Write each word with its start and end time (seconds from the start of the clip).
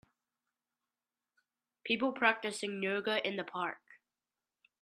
People 1.83 2.11
practicing 2.11 2.81
yoga 2.81 3.23
in 3.23 3.35
the 3.35 3.43
park. 3.43 3.77